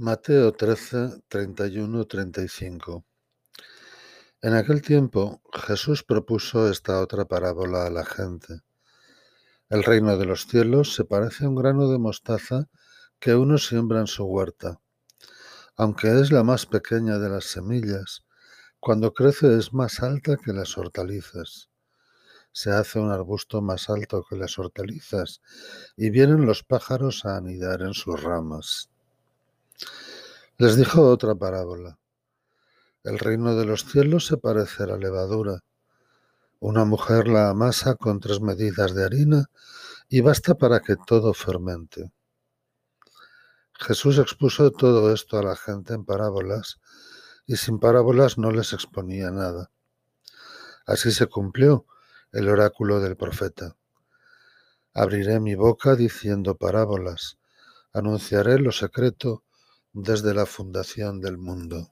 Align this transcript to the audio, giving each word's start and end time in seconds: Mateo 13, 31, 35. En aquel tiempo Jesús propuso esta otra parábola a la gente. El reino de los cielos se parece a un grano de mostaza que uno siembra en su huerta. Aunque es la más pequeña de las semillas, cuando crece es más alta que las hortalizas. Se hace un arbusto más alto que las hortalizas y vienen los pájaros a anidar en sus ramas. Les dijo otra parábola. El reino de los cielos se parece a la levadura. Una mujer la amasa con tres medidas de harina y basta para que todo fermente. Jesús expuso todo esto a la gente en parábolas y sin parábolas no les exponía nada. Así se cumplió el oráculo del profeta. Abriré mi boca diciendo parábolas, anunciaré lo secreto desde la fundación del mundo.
Mateo 0.00 0.52
13, 0.52 1.24
31, 1.26 2.06
35. 2.06 3.04
En 4.42 4.54
aquel 4.54 4.80
tiempo 4.80 5.42
Jesús 5.52 6.04
propuso 6.04 6.70
esta 6.70 7.00
otra 7.00 7.24
parábola 7.24 7.84
a 7.84 7.90
la 7.90 8.04
gente. 8.04 8.60
El 9.68 9.82
reino 9.82 10.16
de 10.16 10.24
los 10.24 10.46
cielos 10.46 10.94
se 10.94 11.04
parece 11.04 11.46
a 11.46 11.48
un 11.48 11.56
grano 11.56 11.88
de 11.90 11.98
mostaza 11.98 12.68
que 13.18 13.34
uno 13.34 13.58
siembra 13.58 13.98
en 13.98 14.06
su 14.06 14.24
huerta. 14.24 14.80
Aunque 15.74 16.20
es 16.20 16.30
la 16.30 16.44
más 16.44 16.66
pequeña 16.66 17.18
de 17.18 17.30
las 17.30 17.46
semillas, 17.46 18.24
cuando 18.78 19.12
crece 19.12 19.58
es 19.58 19.72
más 19.74 20.00
alta 20.00 20.36
que 20.36 20.52
las 20.52 20.78
hortalizas. 20.78 21.70
Se 22.52 22.70
hace 22.70 23.00
un 23.00 23.10
arbusto 23.10 23.62
más 23.62 23.90
alto 23.90 24.24
que 24.30 24.36
las 24.36 24.60
hortalizas 24.60 25.40
y 25.96 26.10
vienen 26.10 26.46
los 26.46 26.62
pájaros 26.62 27.24
a 27.24 27.36
anidar 27.36 27.82
en 27.82 27.94
sus 27.94 28.22
ramas. 28.22 28.90
Les 30.60 30.74
dijo 30.74 31.08
otra 31.08 31.36
parábola. 31.36 32.00
El 33.04 33.20
reino 33.20 33.54
de 33.54 33.64
los 33.64 33.84
cielos 33.84 34.26
se 34.26 34.38
parece 34.38 34.82
a 34.82 34.86
la 34.86 34.96
levadura. 34.96 35.60
Una 36.58 36.84
mujer 36.84 37.28
la 37.28 37.50
amasa 37.50 37.94
con 37.94 38.18
tres 38.18 38.40
medidas 38.40 38.92
de 38.92 39.04
harina 39.04 39.50
y 40.08 40.20
basta 40.20 40.56
para 40.56 40.80
que 40.80 40.96
todo 40.96 41.32
fermente. 41.32 42.10
Jesús 43.74 44.18
expuso 44.18 44.72
todo 44.72 45.14
esto 45.14 45.38
a 45.38 45.44
la 45.44 45.54
gente 45.54 45.94
en 45.94 46.04
parábolas 46.04 46.80
y 47.46 47.54
sin 47.54 47.78
parábolas 47.78 48.36
no 48.36 48.50
les 48.50 48.72
exponía 48.72 49.30
nada. 49.30 49.70
Así 50.86 51.12
se 51.12 51.26
cumplió 51.28 51.86
el 52.32 52.48
oráculo 52.48 52.98
del 52.98 53.16
profeta. 53.16 53.76
Abriré 54.92 55.38
mi 55.38 55.54
boca 55.54 55.94
diciendo 55.94 56.56
parábolas, 56.56 57.38
anunciaré 57.92 58.58
lo 58.58 58.72
secreto 58.72 59.44
desde 60.00 60.32
la 60.32 60.46
fundación 60.46 61.20
del 61.20 61.38
mundo. 61.38 61.90